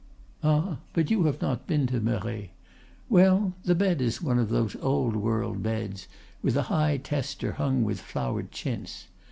[0.43, 0.79] Ah!
[0.93, 2.49] but you have not been to Merret.
[3.07, 6.07] Well, the bed is one of those old world beds,
[6.41, 9.09] with a high tester hung with flowered chintz.